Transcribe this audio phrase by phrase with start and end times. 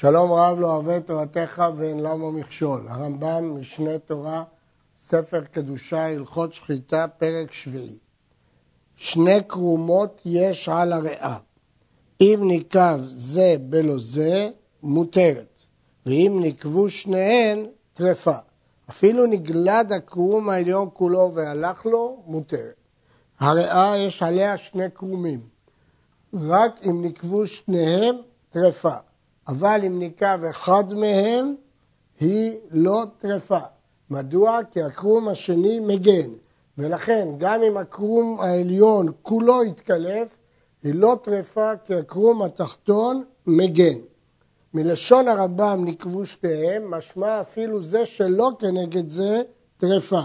[0.00, 2.88] שלום רב לא אוהב את תורתך ואין למה מכשול.
[2.88, 4.44] הרמב"ם, משנה תורה,
[5.02, 7.98] ספר קדושה, הלכות שחיטה, פרק שביעי.
[8.96, 11.38] שני קרומות יש על הריאה.
[12.20, 14.50] אם ניקב זה בלא זה,
[14.82, 15.58] מותרת.
[16.06, 18.36] ואם נקבו שניהן, טרפה.
[18.90, 22.74] אפילו נגלד הקרום העליון כולו והלך לו, מותרת.
[23.40, 25.40] הריאה יש עליה שני קרומים.
[26.34, 28.16] רק אם נקבו שניהם,
[28.50, 28.96] טרפה.
[29.50, 31.54] אבל אם ניקב אחד מהם,
[32.20, 33.58] היא לא טרפה.
[34.10, 34.58] מדוע?
[34.70, 36.30] כי הקרום השני מגן,
[36.78, 40.38] ולכן גם אם הקרום העליון כולו יתקלף,
[40.82, 43.98] היא לא טרפה כי הקרום התחתון מגן.
[44.74, 49.42] מלשון הרמב"ם נקבו שתיהם, משמע אפילו זה שלא כנגד זה
[49.76, 50.22] טרפה.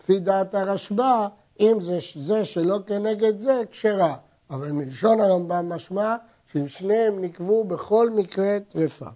[0.00, 1.26] לפי דעת הרשב"א,
[1.60, 4.14] אם זה זה שלא כנגד זה, כשרה.
[4.50, 6.16] אבל מלשון הרמב"ם משמע
[6.52, 9.06] שאם שניהם נקבו בכל מקרה טרפה.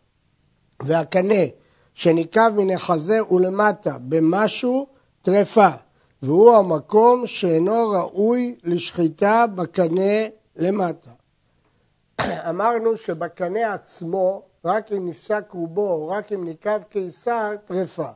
[0.83, 1.45] והקנה
[1.95, 4.87] שניקב מן החזה ולמטה במשהו
[5.23, 5.69] טרפה,
[6.23, 11.11] והוא המקום שאינו ראוי לשחיטה בקנה למטה.
[12.51, 18.11] אמרנו שבקנה עצמו, רק אם נפסק רובו, או רק אם ניקב קיסר, טרפה.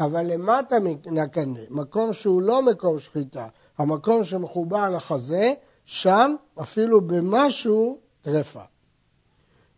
[0.00, 3.46] אבל למטה מן הקנה, מקום שהוא לא מקום שחיטה,
[3.78, 5.52] המקום שמחובר לחזה,
[5.84, 8.62] שם אפילו במשהו טרפה.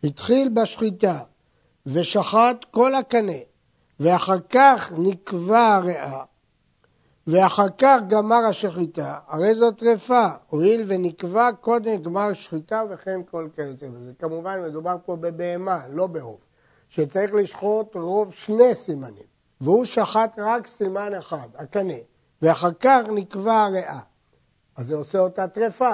[0.03, 1.19] התחיל בשחיטה
[1.85, 3.41] ושחט כל הקנה,
[3.99, 6.23] ואחר כך נקבע הריאה,
[7.27, 13.87] ואחר כך גמר השחיטה, הרי זו טרפה, הואיל ונקבע קודם גמר שחיטה וכן כל כיוצא
[13.87, 14.11] בזה.
[14.19, 16.41] כמובן מדובר פה בבהמה, לא בעוף,
[16.89, 19.27] שצריך לשחוט רוב שני סימנים,
[19.61, 21.93] והוא שחט רק סימן אחד, הקנה,
[22.41, 23.99] ואחר כך נקבע הריאה.
[24.75, 25.93] אז זה עושה אותה טרפה.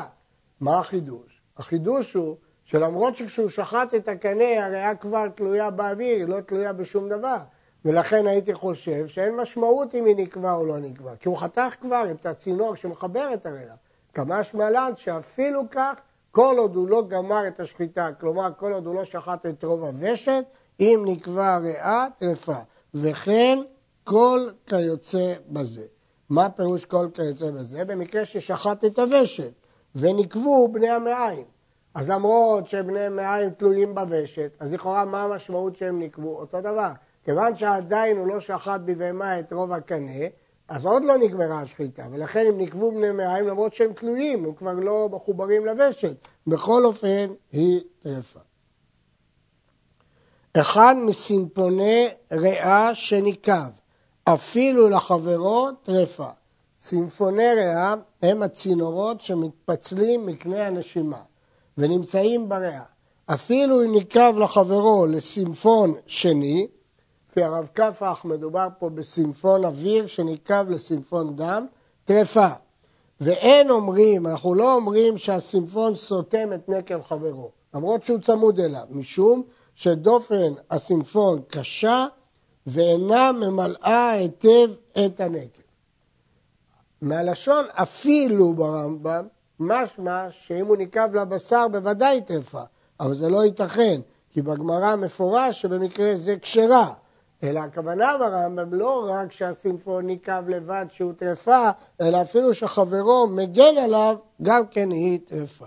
[0.59, 1.41] מה החידוש?
[1.57, 7.09] החידוש הוא שלמרות שכשהוא שחט את הקנה הריאה כבר תלויה באוויר, היא לא תלויה בשום
[7.09, 7.37] דבר.
[7.85, 12.03] ולכן הייתי חושב שאין משמעות אם היא נקבע או לא נקבע, כי הוא חתך כבר
[12.11, 13.75] את הצינור שמחבר את הריאה.
[14.13, 15.93] כמה שמלן שאפילו כך,
[16.31, 19.83] כל עוד הוא לא גמר את השחיטה, כלומר כל עוד הוא לא שחט את רוב
[19.83, 20.43] הוושת,
[20.79, 22.57] אם נקבע ריאה, טרפה.
[22.93, 23.59] וכן
[24.03, 25.85] כל כיוצא בזה.
[26.29, 27.85] מה פירוש כל כיוצא בזה?
[27.85, 29.53] במקרה ששחט את הוושת
[29.95, 31.52] ונקבו בני המעיים.
[31.93, 36.39] אז למרות שבני מעיים תלויים בוושת, אז לכאורה מה המשמעות שהם נקבו?
[36.39, 36.91] אותו דבר.
[37.25, 40.27] כיוון שעדיין הוא לא שחט בבהמה את רוב הקנה,
[40.67, 44.73] אז עוד לא נגמרה השחיטה, ולכן הם נקבו בני מעיים למרות שהם תלויים, הם כבר
[44.73, 46.15] לא מחוברים לוושת.
[46.47, 48.39] בכל אופן, היא טרפה.
[50.53, 53.69] אחד מסימפוני ריאה שניקב,
[54.23, 56.29] אפילו לחברו טרפה.
[56.79, 61.21] סימפוני ריאה הם הצינורות שמתפצלים מקנה הנשימה.
[61.77, 62.83] ונמצאים בריאה.
[63.25, 66.67] אפילו אם ניקב לחברו לסימפון שני,
[67.29, 71.65] לפי הרב קפח מדובר פה בסימפון אוויר שניקב לסימפון דם,
[72.05, 72.47] טרפה.
[73.21, 79.43] ואין אומרים, אנחנו לא אומרים שהסימפון סותם את נקב חברו, למרות שהוא צמוד אליו, משום
[79.75, 82.05] שדופן הסימפון קשה
[82.67, 84.69] ואינה ממלאה היטב
[85.05, 85.61] את הנקב.
[87.01, 89.27] מהלשון אפילו ברמב"ם
[89.67, 92.61] משמע שאם הוא ניקב לבשר בוודאי טרפה,
[92.99, 96.93] אבל זה לא ייתכן, כי בגמרא מפורש שבמקרה זה כשרה.
[97.43, 101.69] אלא הכוונה ברמב"ם לא רק שהסימפון ניקב לבד שהוא טרפה,
[102.01, 105.65] אלא אפילו שחברו מגן עליו, גם כן היא טרפה.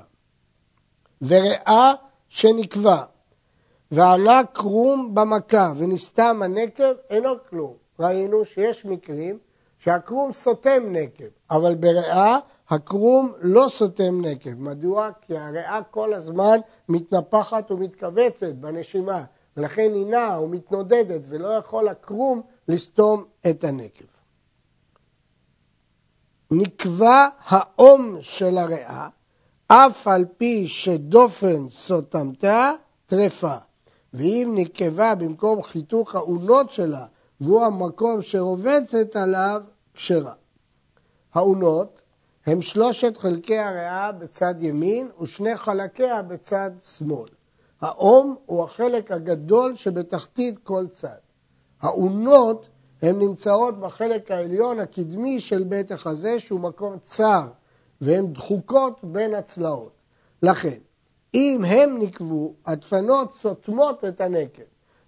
[1.22, 1.92] וראה
[2.28, 3.02] שנקבע,
[3.90, 7.74] ועלה קרום במכה ונסתם הנקב, אינו כלום.
[8.00, 9.38] ראינו שיש מקרים
[9.78, 12.38] שהקרום סותם נקב, אבל בריאה
[12.70, 14.54] הקרום לא סותם נקב.
[14.54, 15.08] מדוע?
[15.22, 19.24] כי הריאה כל הזמן מתנפחת ומתכווצת בנשימה,
[19.56, 24.04] ולכן היא נעה ומתנודדת, ולא יכול הקרום לסתום את הנקב.
[26.50, 29.08] נקבע האום של הריאה,
[29.68, 32.72] אף על פי שדופן סותמתה,
[33.06, 33.56] טרפה.
[34.14, 37.06] ואם נקבה במקום חיתוך האונות שלה,
[37.40, 39.62] והוא המקום שרובצת עליו,
[39.94, 40.32] כשרה.
[41.34, 42.02] האונות
[42.46, 47.28] הם שלושת חלקי הריאה בצד ימין ושני חלקיה בצד שמאל.
[47.80, 51.16] האום הוא החלק הגדול שבתחתית כל צד.
[51.80, 52.68] האונות
[53.02, 57.46] הן נמצאות בחלק העליון הקדמי של בית החזה שהוא מקום צר
[58.00, 59.92] והן דחוקות בין הצלעות.
[60.42, 60.78] לכן,
[61.34, 64.62] אם הם נקבו, הדפנות סותמות את הנקב.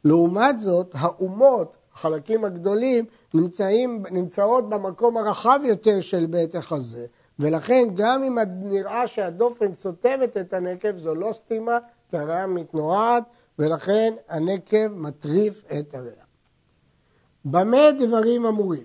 [0.04, 3.04] לעומת זאת, האומות, החלקים הגדולים,
[3.34, 7.06] נמצאים, נמצאות במקום הרחב יותר של בית החזה,
[7.38, 11.78] ולכן גם אם נראה שהדופן סותמת את הנקב, זו לא סתימה,
[12.10, 13.24] כי הריאה מתנועת
[13.58, 16.24] ולכן הנקב מטריף את הריאה.
[17.44, 18.84] במה דברים אמורים?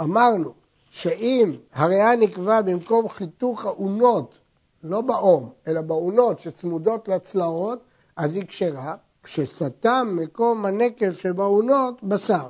[0.00, 0.54] אמרנו
[0.90, 4.34] שאם הריאה נקבע במקום חיתוך האונות,
[4.82, 7.78] לא באום, אלא באונות שצמודות לצלעות,
[8.16, 12.48] אז היא כשרה, כשסתם מקום הנקב שבאונות, בשר.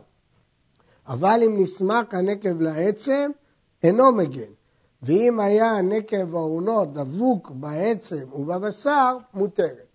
[1.09, 3.31] אבל אם נסמך הנקב לעצם,
[3.83, 4.56] אינו מגן.
[5.07, 9.87] ואם היה הנקב האונות דבוק בעצם ובבשר, מותרת.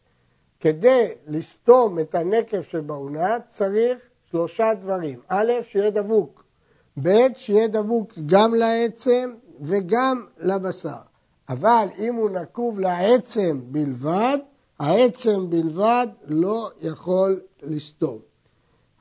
[0.60, 3.98] כדי לסתום את הנקב שבאונה צריך
[4.32, 5.20] שלושה דברים.
[5.28, 6.44] א', שיהיה דבוק.
[7.02, 11.02] ב', שיהיה דבוק גם לעצם וגם לבשר.
[11.50, 14.38] אבל אם הוא נקוב לעצם בלבד,
[14.80, 18.20] העצם בלבד לא יכול לסתום.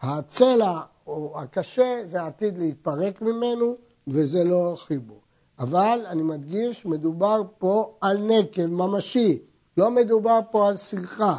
[0.02, 3.76] הצלע או הקשה זה עתיד להתפרק ממנו
[4.08, 5.20] וזה לא חיבור.
[5.60, 9.38] אבל אני מדגיש, מדובר פה על נקב ממשי,
[9.76, 11.36] לא מדובר פה על סרחה.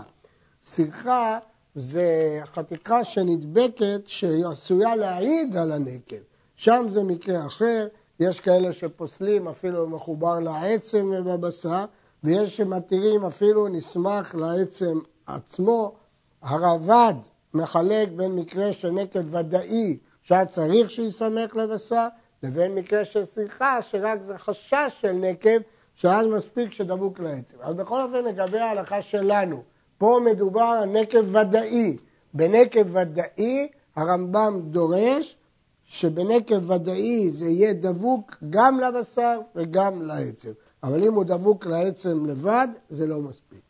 [0.63, 1.39] סרחה
[1.75, 6.15] זה חתיכה שנדבקת שעשויה להעיד על הנקב.
[6.55, 7.87] שם זה מקרה אחר,
[8.19, 11.85] יש כאלה שפוסלים אפילו מחובר לעצם ובבשר,
[12.23, 15.95] ויש שמתירים אפילו נסמך לעצם עצמו.
[16.41, 17.15] הרב"ד
[17.53, 22.07] מחלק בין מקרה של נקב ודאי שהיה צריך שיסמך לבשר,
[22.43, 25.57] לבין מקרה של שיחה שרק זה חשש של נקב,
[25.95, 27.57] שאז מספיק שדבוק לעצם.
[27.63, 29.63] אבל בכל אופן לגבי ההלכה שלנו,
[29.97, 31.97] פה מדובר על נקב ודאי.
[32.33, 35.37] בנקב ודאי הרמב"ם דורש
[35.83, 40.51] שבנקב ודאי זה יהיה דבוק גם לבשר וגם לעצם.
[40.83, 43.61] אבל אם הוא דבוק לעצם לבד, זה לא מספיק.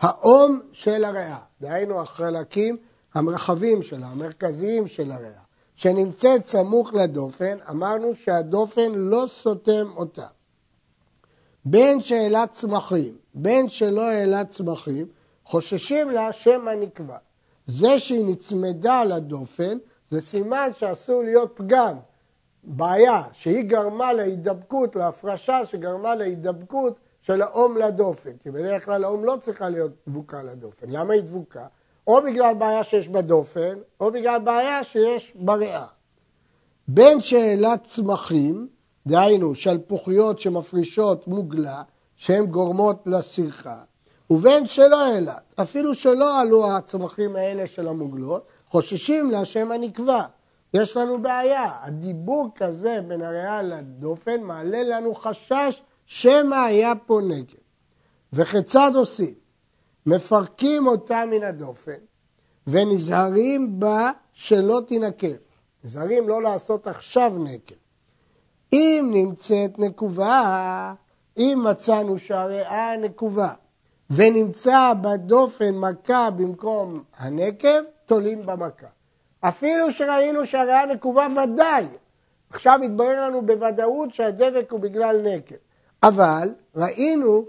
[0.00, 2.76] האום של הריאה, דהיינו החלקים
[3.14, 5.41] המרחבים שלה, המרכזיים של הריאה,
[5.82, 10.26] שנמצאת סמוך לדופן, אמרנו שהדופן לא סותם אותה.
[11.64, 15.06] בין שאלת צמחים, בין שלא העלת צמחים,
[15.44, 17.16] חוששים לה שמא נקבע.
[17.66, 19.78] זה שהיא נצמדה לדופן,
[20.10, 21.96] זה סימן שאסור להיות פגם,
[22.64, 28.32] בעיה, שהיא גרמה להידבקות, להפרשה שגרמה להידבקות של האום לדופן.
[28.42, 30.90] כי בדרך כלל האום לא צריכה להיות דבוקה לדופן.
[30.90, 31.66] למה היא דבוקה?
[32.06, 35.84] או בגלל בעיה שיש בדופן, או בגלל בעיה שיש בריאה.
[36.88, 38.68] בין שאלת צמחים,
[39.06, 41.82] דהיינו שלפוחיות שמפרישות מוגלה,
[42.16, 43.78] שהן גורמות לסרחה,
[44.30, 50.22] ובין שלא אילת, אפילו שלא עלו הצמחים האלה של המוגלות, חוששים להשם הנקבע.
[50.74, 57.62] יש לנו בעיה, הדיבוק הזה בין הריאה לדופן מעלה לנו חשש שמא היה פה נגד.
[58.32, 59.41] וכיצד עושים?
[60.06, 61.98] מפרקים אותה מן הדופן
[62.66, 65.36] ונזהרים בה שלא תינקב.
[65.84, 67.74] נזהרים לא לעשות עכשיו נקב.
[68.72, 70.94] אם נמצאת נקובה,
[71.36, 73.52] אם מצאנו שהריאה נקובה
[74.10, 78.86] ונמצא בדופן מכה במקום הנקב, תולים במכה.
[79.40, 81.86] אפילו שראינו שהריאה נקובה ודאי.
[82.50, 85.54] עכשיו התברר לנו בוודאות שהדבק הוא בגלל נקב.
[86.02, 87.44] אבל ראינו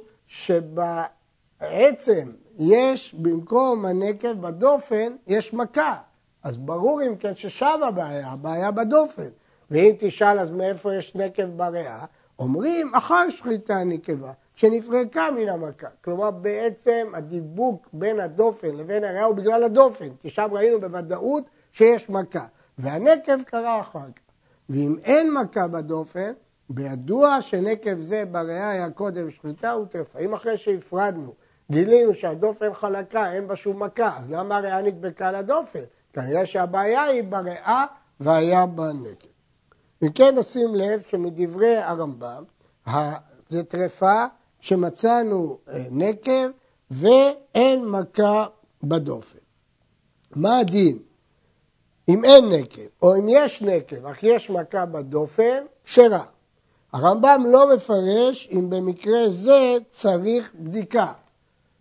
[1.59, 5.95] שבעצם יש במקום הנקב בדופן, יש מכה.
[6.43, 9.29] אז ברור אם כן ששם הבעיה, הבעיה בדופן.
[9.71, 12.05] ואם תשאל אז מאיפה יש נקב בריאה,
[12.39, 15.87] אומרים אחר שחיטה נקבה, שנפרקה מן המכה.
[16.03, 22.09] כלומר בעצם הדיבוק בין הדופן לבין הריאה הוא בגלל הדופן, כי שם ראינו בוודאות שיש
[22.09, 22.45] מכה.
[22.77, 24.21] והנקב קרה אחר כך.
[24.69, 26.33] ואם אין מכה בדופן,
[26.69, 30.19] בידוע שנקב זה בריאה היה קודם שחיטה וטרפה.
[30.19, 31.33] אם אחרי שהפרדנו
[31.71, 35.83] גילינו שהדופן חלקה, אין בה שום מכה, אז למה הריאה נדבקה לדופן?
[36.13, 37.85] כנראה שהבעיה היא בריאה
[38.19, 39.27] והיה בנקב.
[40.03, 42.43] אם כן נשים לב שמדברי הרמב"ם,
[43.49, 44.25] זה טרפה
[44.59, 46.49] שמצאנו אה, נקב
[46.91, 48.45] ואין מכה
[48.83, 49.39] בדופן.
[50.35, 50.99] מה הדין?
[52.09, 56.23] אם אין נקב, או אם יש נקב, אך יש מכה בדופן, כשרה.
[56.93, 61.13] הרמב"ם לא מפרש אם במקרה זה צריך בדיקה.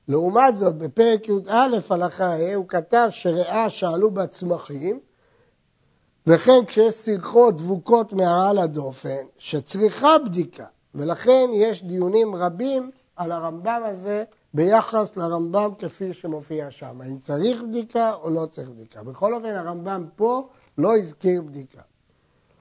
[0.08, 5.00] לעומת זאת, בפרק י"א הלכה ה' הוא כתב שריאה שעלו בצמחים,
[6.26, 14.24] וכן כשיש סרחות דבוקות מהרעה לדופן, שצריכה בדיקה, ולכן יש דיונים רבים על הרמב"ם הזה
[14.54, 19.02] ביחס לרמב"ם כפי שמופיע שם, האם צריך בדיקה או לא צריך בדיקה.
[19.02, 21.80] בכל אופן הרמב"ם פה לא הזכיר בדיקה.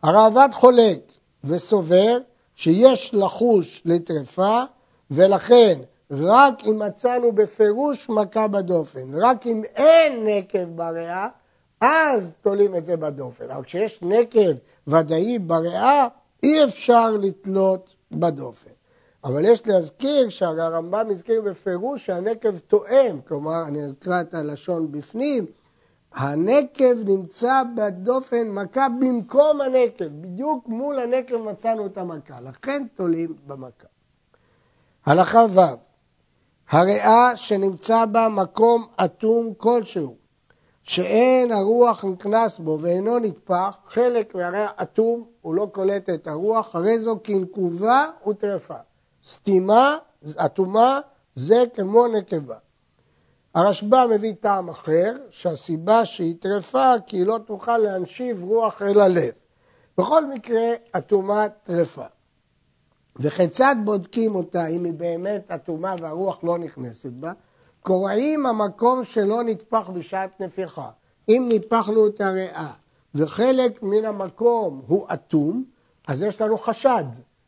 [0.03, 1.00] הראב"ד חולק
[1.43, 2.17] וסובר
[2.55, 4.63] שיש לחוש לטרפה
[5.12, 5.79] ולכן
[6.12, 11.27] רק אם מצאנו בפירוש מכה בדופן, רק אם אין נקב בריאה,
[11.82, 13.51] אז תולים את זה בדופן.
[13.51, 14.51] אבל כשיש נקב
[14.88, 16.08] ודאי בריאה,
[16.44, 18.70] אי אפשר לתלות בדופן.
[19.24, 25.46] אבל יש להזכיר שהרמב"ם הזכיר בפירוש שהנקב תואם, כלומר, אני אקרא את הלשון בפנים,
[26.13, 33.88] הנקב נמצא בדופן מכה במקום הנקב, בדיוק מול הנקב מצאנו את המכה, לכן תולים במכה.
[35.06, 35.90] הלכה ו'
[36.72, 40.16] הריאה שנמצא בה מקום אטום כלשהו,
[40.84, 47.00] שאין הרוח נכנס בו ואינו נטפח, חלק מהריאה אטום, הוא לא קולט את הרוח, הרי
[47.00, 48.78] זו קנקובה וטרפה.
[49.25, 49.98] סתימה,
[50.46, 51.00] אטומה,
[51.36, 52.58] זה כמו נקבה.
[53.56, 59.34] הרשב"א מביא טעם אחר, שהסיבה שהיא טרפה כי היא לא תוכל להנשיב רוח אל הלב.
[59.98, 62.06] בכל מקרה, אטומה טרפה.
[63.15, 67.32] וכיצד בודקים אותה אם היא באמת אטומה והרוח לא נכנסת בה?
[67.82, 70.89] קורעים המקום שלא נטפח בשעת נפיחה.
[71.30, 72.72] אם ניפחנו את הריאה
[73.15, 75.63] וחלק מן המקום הוא אטום,
[76.08, 77.03] אז יש לנו חשד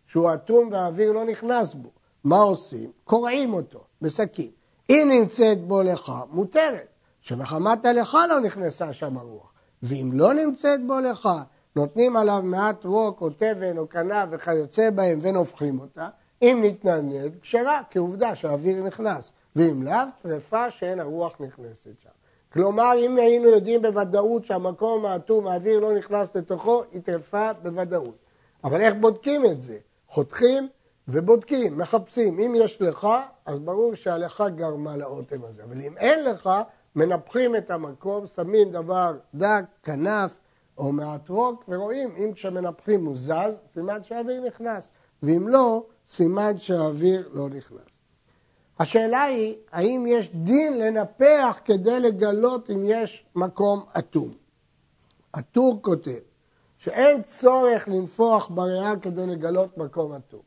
[0.07, 1.89] שהוא אטום והאוויר לא נכנס בו.
[2.23, 2.91] מה עושים?
[3.03, 4.49] קורעים אותו בסכין.
[4.89, 6.87] אם נמצאת בו לך, מותרת,
[7.21, 9.53] שמחמת הלכה לא נכנסה שם הרוח.
[9.83, 11.29] ואם לא נמצאת בו לך,
[11.75, 16.07] נותנים עליו מעט רוק או תבן או כנף וכיוצא בהם ונופחים אותה,
[16.41, 19.31] אם נתנדנד, כשרה, כעובדה שהאוויר נכנס.
[19.55, 22.09] ואם לאו, טרפה שאין הרוח נכנסת שם.
[22.53, 28.15] כלומר, אם היינו יודעים בוודאות שהמקום האטום, האוויר לא נכנס לתוכו, היא טרפה בוודאות.
[28.63, 29.77] אבל איך בודקים את זה?
[30.07, 30.67] חותכים
[31.07, 32.39] ובודקים, מחפשים.
[32.39, 33.07] אם יש לך,
[33.45, 35.63] אז ברור שהלכה גרמה לאוטם הזה.
[35.63, 36.49] אבל אם אין לך,
[36.95, 40.37] מנפחים את המקום, שמים דבר דק, כנף
[40.77, 40.91] או
[41.29, 44.87] רוק, ורואים אם כשמנפחים הוא זז, סימן שהאוויר נכנס.
[45.23, 47.93] ואם לא, סימן שהאוויר לא נכנס.
[48.79, 54.31] השאלה היא, האם יש דין לנפח כדי לגלות אם יש מקום אטום?
[55.33, 56.19] הטור כותב
[56.77, 60.41] שאין צורך לנפוח בריאה כדי לגלות מקום אטום.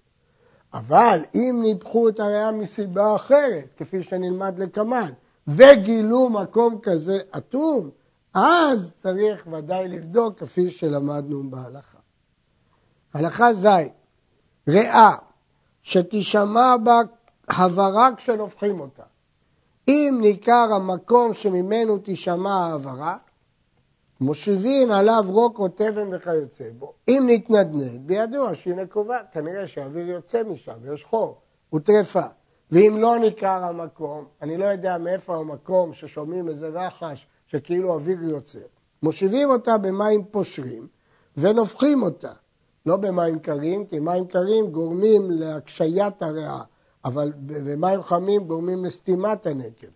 [0.74, 5.10] אבל אם ניפחו את הריאה מסיבה אחרת, כפי שנלמד לקמן,
[5.48, 7.90] וגילו מקום כזה אטום,
[8.38, 11.98] אז צריך ודאי לבדוק כפי שלמדנו בהלכה.
[13.14, 13.66] הלכה ז',
[14.68, 15.10] ריאה
[15.82, 17.00] שתישמע בה
[17.48, 19.02] הברה כשנופחים אותה.
[19.88, 23.16] אם ניכר המקום שממנו תישמע ההברה,
[24.20, 26.92] מושיבין עליו רוק או תבן וכיוצא בו.
[27.08, 31.40] אם נתנדנד, בידוע שהיא נקובה, כנראה שהאוויר יוצא משם ויש חור,
[31.70, 32.26] הוא טרפה.
[32.70, 37.26] ואם לא ניכר המקום, אני לא יודע מאיפה המקום ששומעים איזה רחש
[37.56, 38.58] שכאילו אוויר יוצא,
[39.02, 40.86] מושיבים אותה במים פושרים
[41.36, 42.32] ונופחים אותה.
[42.86, 46.60] לא במים קרים, כי מים קרים גורמים להקשיית הריאה,
[47.04, 49.86] אבל במים חמים גורמים לסתימת הנקב.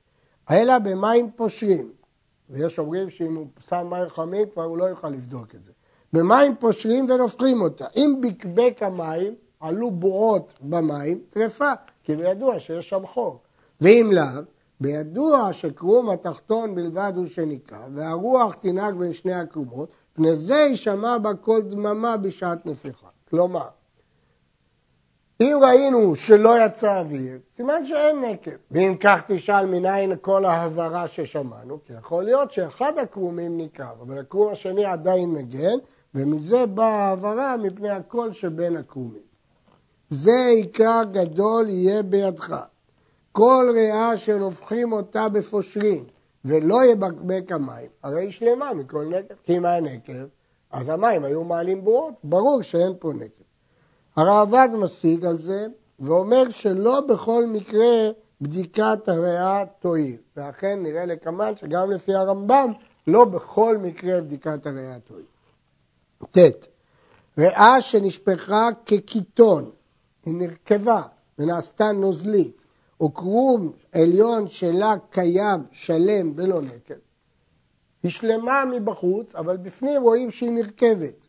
[0.50, 1.92] אלא במים פושרים.
[2.50, 5.72] ויש אומרים שאם הוא שם מים חמים כבר הוא לא יוכל לבדוק את זה.
[6.12, 7.86] במים פושרים ונופחים אותה.
[7.96, 11.72] אם בקבק המים עלו בועות במים, טרפה,
[12.04, 13.38] כי בידוע שיש שם חור.
[13.80, 14.42] ואם לאו,
[14.80, 21.34] בידוע שקרום התחתון בלבד הוא שניקה, והרוח תנהג בין שני הקרומות, פני זה יישמע בה
[21.34, 23.06] כל דממה בשעת נפיחה.
[23.30, 23.68] כלומר,
[25.40, 28.50] אם ראינו שלא יצא אוויר, סימן שאין נקב.
[28.70, 34.52] ואם כך תשאל מניין כל ההברה ששמענו, כי יכול להיות שאחד הקרומים ניכר, אבל הקרום
[34.52, 35.78] השני עדיין מגן,
[36.14, 39.22] ומזה באה ההברה מפני הקול שבין הקרומים.
[40.10, 42.56] זה עיקר גדול יהיה בידך.
[43.32, 46.04] כל ריאה שנופחים אותה בפושרין
[46.44, 49.34] ולא יבקבק המים, הרי היא שלמה מכל נקב.
[49.44, 50.26] כי אם היה נקב,
[50.70, 53.42] אז המים היו מעלים בועות, ברור שאין פה נקב.
[54.16, 55.66] הרעב"ד משיג על זה
[56.00, 58.10] ואומר שלא בכל מקרה
[58.40, 60.16] בדיקת הריאה תועיל.
[60.36, 62.72] ואכן נראה לקמן שגם לפי הרמב"ם
[63.06, 65.24] לא בכל מקרה בדיקת הריאה תועיל.
[66.30, 66.38] ט.
[67.38, 69.70] ריאה שנשפכה כקיטון,
[70.26, 71.02] היא נרכבה
[71.38, 72.66] ונעשתה נוזלית,
[73.00, 76.94] או קרום עליון שלה קיים שלם בלא נקב.
[78.02, 81.26] היא שלמה מבחוץ, אבל בפנים רואים שהיא נרכבת.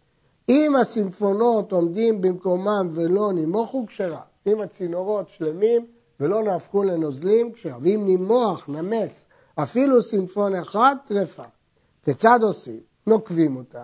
[0.49, 4.21] אם הסימפונות עומדים במקומם ולא נימוכו, כשרה.
[4.47, 5.85] אם הצינורות שלמים
[6.19, 7.77] ולא נהפכו לנוזלים, כשרה.
[7.81, 9.25] ואם נימוח, נמס,
[9.55, 11.43] אפילו סימפון אחד, טרפה.
[12.05, 12.79] כיצד עושים?
[13.07, 13.83] נוקבים אותה,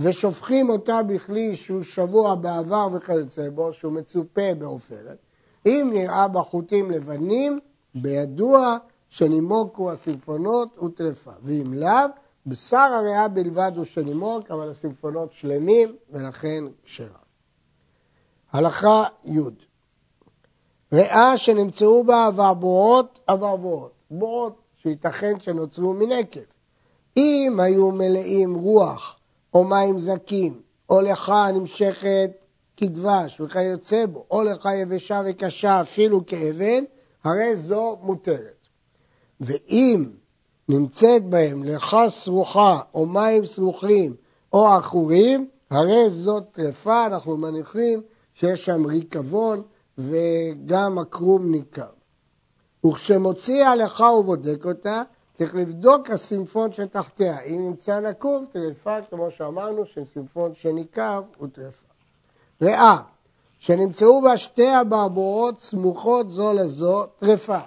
[0.00, 5.18] ושופכים אותה בכלי שהוא שבוע בעבר וכיוצא בו, שהוא מצופה בעופרת.
[5.66, 7.60] אם נראה בחוטים לבנים,
[7.94, 8.76] בידוע
[9.08, 11.30] שנימוקו הסימפונות וטרפה.
[11.42, 12.08] ואם לאו,
[12.46, 17.18] בשר הריאה בלבד הוא שנימוק, אבל הסימפונות שלמים ולכן כשרה.
[18.52, 19.40] הלכה י'
[20.92, 26.40] ריאה שנמצאו בה אברבועות, אברבועות, בועות שייתכן שנוצרו מנקב.
[27.16, 29.16] אם היו מלאים רוח
[29.54, 32.43] או מים זקים או לך נמשכת
[32.76, 36.84] כדבש וכיוצא בו, או לך יבשה וקשה אפילו כאבן,
[37.24, 38.68] הרי זו מותרת.
[39.40, 40.04] ואם
[40.68, 44.14] נמצאת בהם לחה סרוחה או מים סרוחים
[44.52, 48.02] או עכורים, הרי זאת טרפה, אנחנו מניחים
[48.34, 49.62] שיש שם ריקבון
[49.98, 51.90] וגם הקרום ניכר.
[52.86, 55.02] וכשמוציא הלכה ובודק אותה,
[55.32, 57.40] צריך לבדוק הסימפון שתחתיה.
[57.40, 61.93] אם נמצא נקוב, טרפה, כמו שאמרנו, שסימפון שניכר הוא טרפה.
[62.62, 62.96] ריאה,
[63.58, 67.58] שנמצאו בה שתי אברבורות סמוכות זו לזו, טרפה.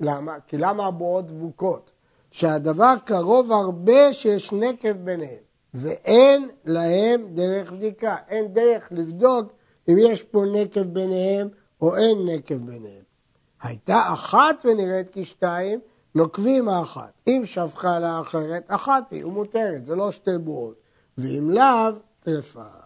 [0.00, 0.36] למה?
[0.46, 1.90] כי למה הבועות דבוקות?
[2.30, 5.42] שהדבר קרוב הרבה שיש נקב ביניהם,
[5.74, 8.16] ואין להם דרך בדיקה.
[8.28, 9.52] אין דרך לבדוק
[9.88, 11.48] אם יש פה נקב ביניהם
[11.80, 13.02] או אין נקב ביניהם.
[13.62, 15.80] הייתה אחת ונראית כשתיים,
[16.14, 17.12] נוקבים האחת.
[17.26, 20.76] אם שפכה לאחרת, אחת היא, ומותרת, זה לא שתי בועות.
[21.18, 21.92] ואם לאו,
[22.24, 22.81] טרפה.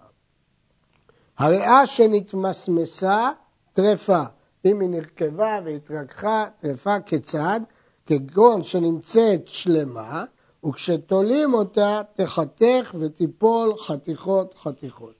[1.38, 3.30] הריאה שנתמסמסה,
[3.72, 4.22] טרפה.
[4.64, 7.60] אם היא נרכבה והתרככה, טרפה כיצד?
[8.06, 10.24] כגון שנמצאת שלמה,
[10.66, 15.14] וכשתולים אותה תחתך ותיפול חתיכות חתיכות.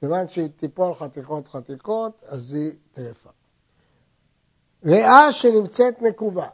[0.00, 3.30] כיוון שהיא תיפול חתיכות חתיכות, אז היא טרפה.
[4.84, 6.46] ריאה שנמצאת נקובה,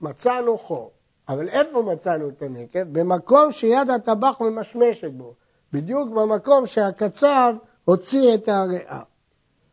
[0.00, 0.90] מצאנו חור,
[1.28, 2.82] אבל איפה מצאנו את הנקב?
[2.82, 5.34] במקום שיד הטבח ממשמשת בו,
[5.72, 7.54] בדיוק במקום שהקצב
[7.90, 9.00] הוציא את הריאה.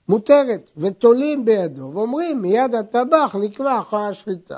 [0.10, 4.58] מותרת, ותולים בידו, ואומרים מיד הטבח נקבע אחר השחיטה.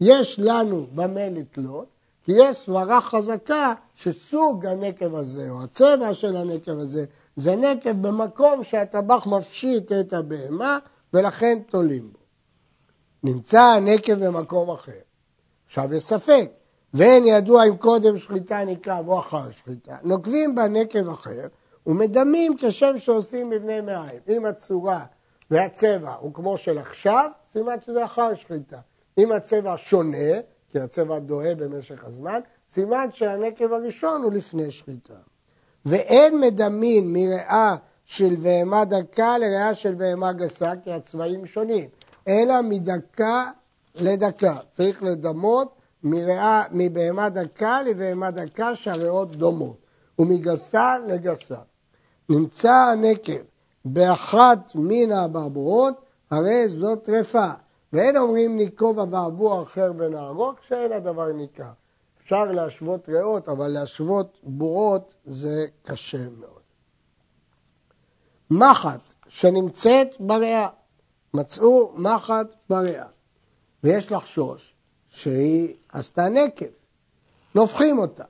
[0.00, 1.86] יש לנו במה לתלות,
[2.24, 7.04] כי יש סברה חזקה שסוג הנקב הזה, או הצבע של הנקב הזה,
[7.36, 10.78] זה נקב במקום שהטבח מפשיט את הבהמה,
[11.14, 12.18] ולכן תולים בו.
[13.22, 14.92] נמצא הנקב במקום אחר.
[15.66, 16.50] עכשיו יש ספק,
[16.94, 19.96] ואין ידוע אם קודם שחיטה נקרב או אחר שחיטה.
[20.04, 21.46] נוקבים בנקב אחר
[21.86, 24.20] ומדמים כשם שעושים מבני מעיים.
[24.28, 25.04] אם הצורה
[25.50, 28.78] והצבע הוא כמו של עכשיו, סימן שזה אחר שחיטה.
[29.18, 30.40] אם הצבע שונה,
[30.72, 35.14] כי הצבע דוהה במשך הזמן, סימן שהנקב הראשון הוא לפני שחיטה.
[35.84, 41.88] ואין מדמין מריאה של בהמה דקה לריאה של בהמה גסה, כי הצבעים שונים.
[42.28, 43.50] אלא מדקה
[43.94, 44.56] לדקה.
[44.70, 49.76] צריך לדמות מראה, מבהמה דקה לבהמה דקה שהריאות דומות,
[50.18, 51.58] ומגסה לגסה.
[52.30, 53.42] נמצא הנקב
[53.84, 55.94] באחת מן האברבורות,
[56.30, 57.50] הרי זאת טרפה.
[57.92, 61.70] ואין אומרים ניקוב אברבור אחר ונהרוג, שאין הדבר ניכר.
[62.22, 66.60] אפשר להשוות ריאות, אבל להשוות בורות זה קשה מאוד.
[68.50, 70.68] מחט שנמצאת בריאה,
[71.34, 73.06] מצאו מחט בריאה,
[73.84, 74.74] ויש לחשוש
[75.08, 76.66] שהיא עשתה נקב,
[77.54, 78.24] נופחים אותה.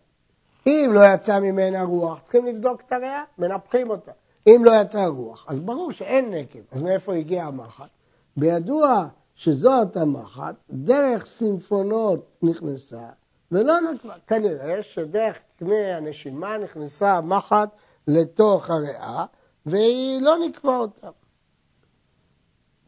[0.66, 4.12] אם לא יצא ממנה רוח, צריכים לבדוק את הריאה, מנפחים אותה.
[4.46, 7.88] אם לא יצא רוח, אז ברור שאין נקב, אז מאיפה הגיעה המחט?
[8.36, 13.08] בידוע שזאת המחט, דרך סימפונות נכנסה
[13.52, 14.14] ולא נקבה.
[14.26, 17.68] כנראה שדרך קנה הנשימה נכנסה המחט
[18.08, 19.24] לתוך הריאה
[19.66, 21.08] והיא לא נקבה אותה.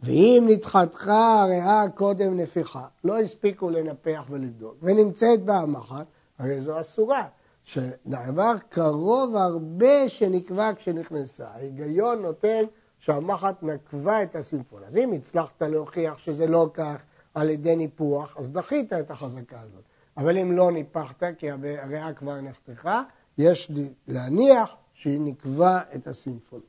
[0.02, 6.06] ואם נדחתך הריאה קודם נפיחה, לא הספיקו לנפח ולבדוק, ונמצאת בה המחט,
[6.38, 7.26] הרי זו אסורה.
[7.64, 11.48] שדבר קרוב הרבה שנקבע כשנכנסה.
[11.48, 12.64] ההיגיון נותן
[12.98, 14.82] שהמחט נקבה את הסימפון.
[14.84, 17.02] אז אם הצלחת להוכיח שזה לא כך
[17.34, 19.82] על ידי ניפוח, אז דחית את החזקה הזאת.
[20.16, 23.02] אבל אם לא ניפחת, כי הריאה כבר נחתכה,
[23.38, 23.70] יש
[24.08, 26.66] להניח שהיא נקבה את הסימפונות.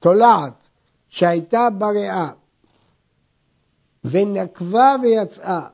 [0.00, 0.68] תולעת
[1.08, 2.30] שהייתה בריאה
[4.04, 5.66] ונקבה ויצאה,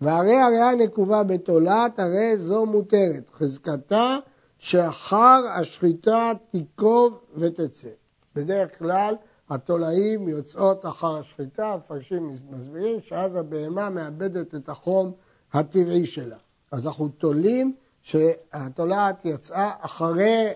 [0.00, 3.30] והרי הריאה נקובה בתולעת, הרי זו מותרת.
[3.38, 4.16] חזקתה
[4.58, 7.88] שאחר השחיטה תיקוב ותצא.
[8.34, 9.14] בדרך כלל
[9.50, 15.12] התולעים יוצאות אחר השחיטה, המפרשים מסבירים שאז הבהמה מאבדת את החום
[15.52, 16.36] הטבעי שלה.
[16.72, 20.52] אז אנחנו תולים שהתולעת יצאה אחרי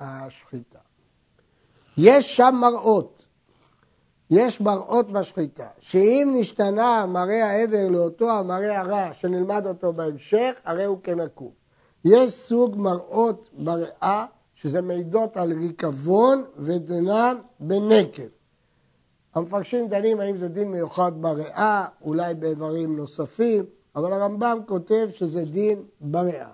[0.00, 0.78] השחיטה.
[1.98, 3.23] יש שם מראות,
[4.36, 10.98] יש מראות בשחיטה, שאם נשתנה מראה העבר לאותו המראה הרע שנלמד אותו בהמשך, הרי הוא
[11.02, 11.52] כנקוב.
[12.04, 18.22] יש סוג מראות בריאה שזה מעידות על ריקבון ודינם בנקב.
[19.34, 23.64] המפרשים דנים האם זה דין מיוחד בריאה, אולי באיברים נוספים,
[23.96, 26.50] אבל הרמב"ם כותב שזה דין בריאה.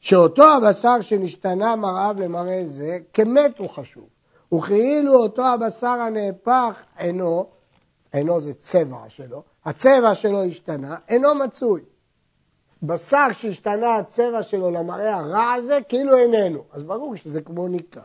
[0.00, 4.19] שאותו הבשר שנשתנה מרעיו למראה זה, כמת הוא חשוב.
[4.54, 7.46] וכאילו אותו הבשר הנהפך אינו,
[8.12, 11.80] אינו זה צבע שלו, הצבע שלו השתנה, אינו מצוי.
[12.82, 16.64] בשר שהשתנה הצבע שלו למראה הרע הזה, כאילו איננו.
[16.72, 18.00] אז ברור שזה כמו ניקה.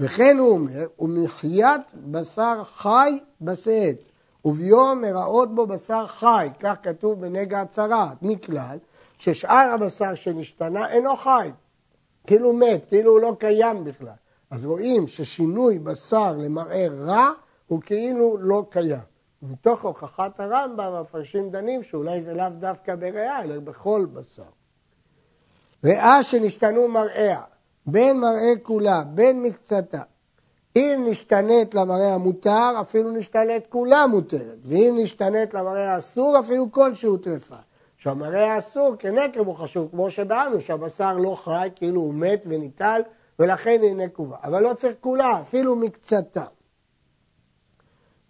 [0.00, 3.96] וכן הוא אומר, ומחיית בשר חי בשאת,
[4.44, 8.78] וביום מראות בו בשר חי, כך כתוב בנגע הצרעת, מכלל
[9.18, 11.50] ששאר הבשר שנשתנה אינו חי,
[12.26, 14.19] כאילו מת, כאילו הוא לא קיים בכלל.
[14.50, 17.30] אז רואים ששינוי בשר למראה רע
[17.66, 19.10] הוא כאילו לא קיים.
[19.42, 24.42] מתוך הוכחת הרמב"ם המפרשים דנים שאולי זה לאו דווקא בריאה, אלא בכל בשר.
[25.84, 27.40] ריאה שנשתנו מראיה,
[27.86, 30.02] בין מראה כולה, בין מקצתה.
[30.76, 37.56] אם נשתנית למראה המותר, אפילו נשתנית כולה מותרת, ואם נשתנית למראה האסור, אפילו כלשהו טרפה.
[37.96, 43.00] שהמראה האסור כנקב הוא חשוב, כמו שבאנו, שהבשר לא חי, כאילו הוא מת וניטל,
[43.40, 44.36] ולכן היא נקובה.
[44.42, 46.44] אבל לא צריך כולה, אפילו מקצתה.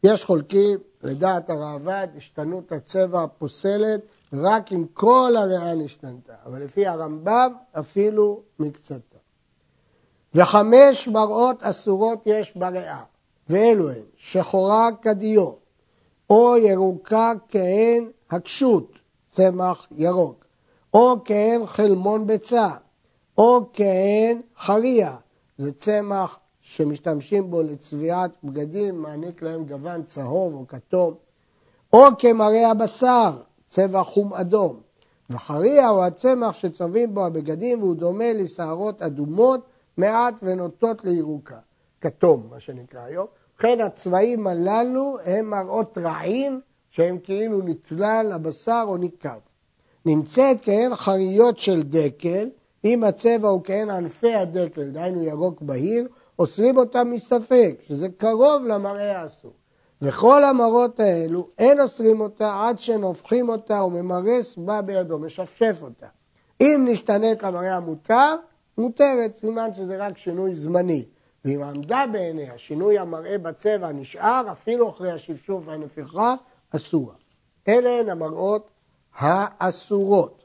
[0.04, 4.00] יש חולקים, לדעת הראב"ד, השתנות הצבע פוסלת
[4.32, 9.18] רק אם כל הריאה נשתנתה, אבל לפי הרמב"ם אפילו מקצתה.
[10.34, 13.02] וחמש מראות אסורות יש בריאה,
[13.48, 15.52] ואלו הן שחורה כדיו,
[16.30, 18.92] או ירוקה כהן הקשות,
[19.30, 20.44] צמח ירוק,
[20.94, 22.68] או כהן חלמון ביצה,
[23.40, 25.16] או כהן חריה,
[25.58, 31.14] זה צמח שמשתמשים בו לצביעת בגדים, מעניק להם גוון צהוב או כתום,
[31.92, 33.30] או כמראה הבשר,
[33.68, 34.80] צבע חום אדום.
[35.30, 39.60] וחריה הוא הצמח שצובעים בו הבגדים והוא דומה לשערות אדומות
[39.96, 41.58] מעט ונוטות לירוקה,
[42.00, 43.26] כתום מה שנקרא היום.
[43.54, 49.38] ובכן הצבעים הללו הם מראות רעים שהם כאילו נתלל הבשר או ניכר.
[50.06, 52.48] נמצאת כהן חריות של דקל,
[52.84, 59.20] אם הצבע הוא כהן ענפי הדקל, דהיינו ירוק בהיר, אוסרים אותם מספק, שזה קרוב למראה
[59.20, 59.52] האסור.
[60.02, 66.06] וכל המראות האלו, אין אוסרים אותה עד שנופחים אותה וממרס בה בידו, משפשף אותה.
[66.60, 68.36] אם נשתנית למראה המותר,
[68.78, 71.04] מותרת, סימן שזה רק שינוי זמני.
[71.44, 76.34] ואם עמדה בעיניה שינוי המראה בצבע נשאר, אפילו אחרי השפשוף והנפיחה,
[76.76, 77.14] אסורה.
[77.68, 78.70] אלה הן המראות
[79.18, 80.39] האסורות.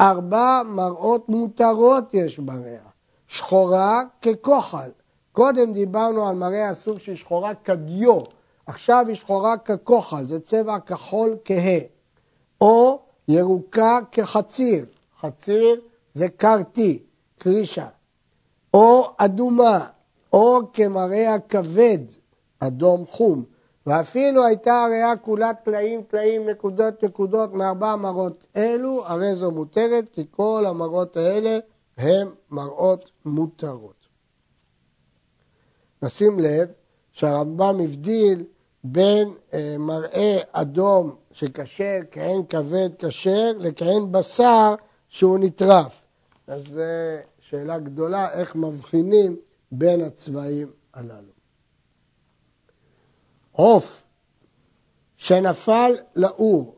[0.00, 2.86] ארבע מראות מותרות יש בריאה.
[3.28, 4.90] שחורה ככוחל.
[5.32, 8.20] קודם דיברנו על מראה אסור שהיא שחורה כדיו,
[8.66, 11.78] עכשיו היא שחורה ככוחל, זה צבע כחול כהה.
[12.60, 14.86] או ירוקה כחציר,
[15.20, 15.80] חציר
[16.14, 17.02] זה קרטי,
[17.38, 17.86] קרישה.
[18.74, 19.86] או אדומה,
[20.32, 21.98] או כמראה הכבד,
[22.60, 23.44] אדום חום.
[23.86, 30.26] ואפילו הייתה הריאה כולה טלאים טלאים, נקודות נקודות מארבע מראות אלו, הרי זו מותרת, כי
[30.30, 31.58] כל המראות האלה
[31.96, 34.06] הם מראות מותרות.
[36.02, 36.68] נשים לב
[37.12, 38.44] שהרמב"ם הבדיל
[38.84, 44.74] בין אה, מראה אדום שכשר, כהן כבד כשר, לכהן בשר
[45.08, 46.02] שהוא נטרף.
[46.46, 46.80] אז זו
[47.40, 49.36] שאלה גדולה, איך מבחינים
[49.72, 51.35] בין הצבעים הללו.
[53.56, 54.04] עוף
[55.16, 56.76] שנפל לאור,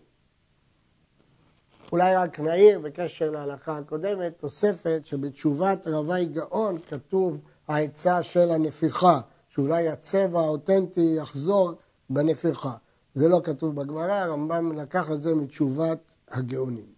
[1.92, 7.38] אולי רק נעיר בקשר להלכה הקודמת, תוספת שבתשובת רבי גאון כתוב
[7.68, 11.72] העצה של הנפיחה, שאולי הצבע האותנטי יחזור
[12.10, 12.72] בנפיחה.
[13.14, 16.92] זה לא כתוב בגמרא, הרמב"ם לקח את זה מתשובת הגאונים.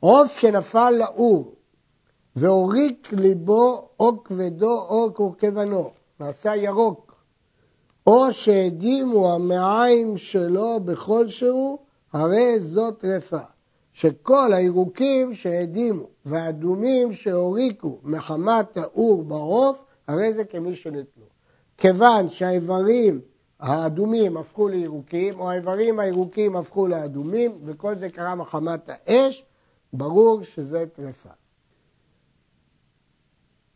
[0.00, 1.54] עוף שנפל לאור
[2.36, 7.09] והוריק ליבו או כבדו או כורכבנו, נעשה ירוק,
[8.10, 11.78] או שהדימו המעיים שלו בכל שהוא,
[12.12, 13.38] הרי זאת טרפה.
[13.92, 21.24] שכל הירוקים שהדימו והאדומים שהוריקו מחמת האור בעוף, הרי זה כמי שנתנו.
[21.78, 23.20] כיוון שהאיברים
[23.60, 29.44] האדומים הפכו לירוקים, או האיברים הירוקים הפכו לאדומים, וכל זה קרה מחמת האש,
[29.92, 31.28] ברור שזה טרפה.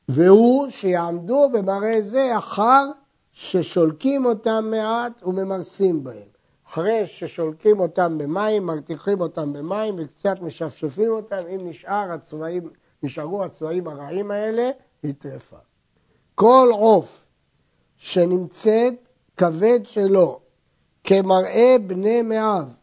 [0.08, 2.84] והוא שיעמדו במראה זה אחר
[3.34, 6.34] ששולקים אותם מעט וממרסים בהם.
[6.68, 12.70] אחרי ששולקים אותם במים, מרתיחים אותם במים וקצת משפשפים אותם, אם נשאר הצבעים,
[13.02, 14.70] נשארו הצבעים הרעים האלה,
[15.02, 15.56] היא טרפה.
[16.34, 17.24] כל עוף
[17.96, 20.40] שנמצאת כבד שלו
[21.04, 22.76] כמראה בני מאב,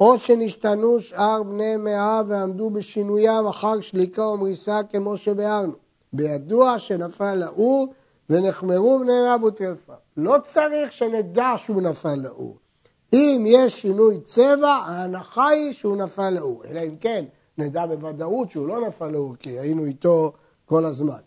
[0.00, 5.72] או שנשתנו שאר בני מאב ועמדו בשינוים אחר שליקה ומריסה כמו שביארנו,
[6.12, 7.94] בידוע שנפל לאור
[8.30, 9.92] ונחמרו בני מאב וטרפה.
[10.16, 12.56] לא צריך שנדע שהוא נפל לאור.
[13.12, 16.62] אם יש שינוי צבע, ההנחה היא שהוא נפל לאור.
[16.70, 17.24] אלא אם כן,
[17.58, 20.32] נדע בוודאות שהוא לא נפל לאור, כי היינו איתו
[20.64, 21.20] כל הזמן.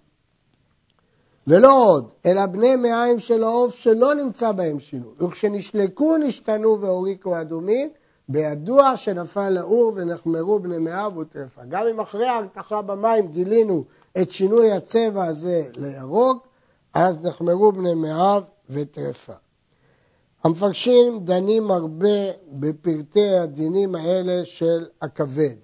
[1.47, 5.13] ולא עוד, אלא בני מעיים של העוף שלא נמצא בהם שינוי.
[5.19, 7.89] וכשנשלקו, נשתנו והוריקו אדומים,
[8.29, 11.61] בידוע שנפל לאור ונחמרו בני מאב וטרפה.
[11.69, 13.83] גם אם אחרי ההרתחה במים גילינו
[14.21, 16.47] את שינוי הצבע הזה לירוק,
[16.93, 19.33] אז נחמרו בני מאב וטרפה.
[20.43, 25.55] המפרשים דנים הרבה בפרטי הדינים האלה של הכבד.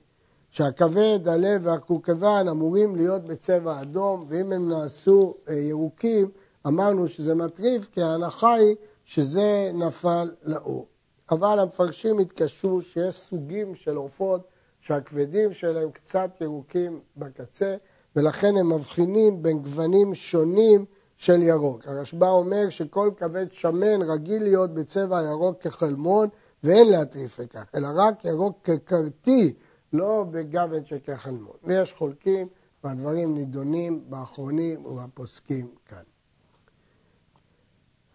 [0.52, 6.30] שהכבד, הלב והקורקבן אמורים להיות בצבע אדום, ואם הם נעשו אה, ירוקים,
[6.68, 10.88] אמרנו שזה מטריף, כי ההנחה היא שזה נפל לאור.
[11.32, 14.42] אבל המפרשים התקשו שיש סוגים של עופות
[14.80, 17.76] שהכבדים שלהם קצת ירוקים בקצה,
[18.16, 20.86] ולכן הם מבחינים בין גוונים שונים
[21.20, 21.88] של ירוק.
[21.88, 26.30] הרשב"א אומר שכל כבד שמן רגיל להיות בצבע ירוק כחלמון,
[26.64, 29.54] ואין להטריף לכך, אלא רק ירוק כקרטי,
[29.94, 31.56] לא בגוון של כחלמון.
[31.64, 32.48] ויש חולקים,
[32.84, 36.04] והדברים נידונים באחרונים ובפוסקים כאן.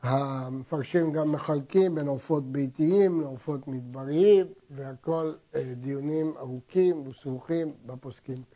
[0.03, 8.54] המפרשים גם מחלקים בין עופות ביתיים לעופות מדבריים, והכל אה, דיונים ארוכים וסמוכים בפוסקים כאן.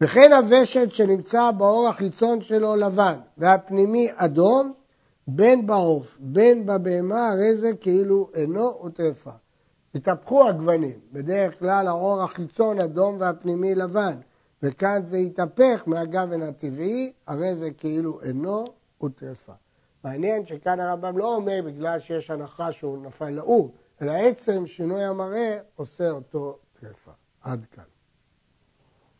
[0.00, 4.72] וכן הוושט שנמצא באור החיצון שלו לבן, והפנימי אדום,
[5.26, 9.30] בין בעוף, בין בבהמה, הרי זה כאילו אינו וטרפה.
[9.94, 14.14] התהפכו הגוונים, בדרך כלל האור החיצון אדום והפנימי לבן,
[14.62, 18.64] וכאן זה התהפך מהגוון הטבעי, הרי זה כאילו אינו
[19.04, 19.52] וטרפה.
[20.04, 25.58] מעניין שכאן הרמב"ם לא אומר בגלל שיש הנחה שהוא נפל לאור, אלא עצם שינוי המראה
[25.76, 27.12] עושה אותו טרפה.
[27.42, 27.97] עד כאן.